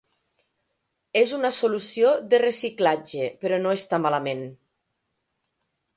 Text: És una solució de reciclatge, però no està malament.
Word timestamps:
És 1.21 1.33
una 1.39 1.51
solució 1.57 2.15
de 2.33 2.39
reciclatge, 2.43 3.29
però 3.45 3.63
no 3.67 3.77
està 3.81 4.01
malament. 4.07 4.45